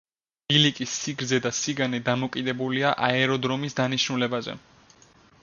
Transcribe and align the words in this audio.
ბილიკის 0.51 0.93
სიგრძე 1.01 1.39
და 1.43 1.51
სიგანე 1.57 1.99
დამოკიდებულია 2.07 2.95
აეროდრომის 3.09 3.79
დანიშნულებაზე. 3.83 4.59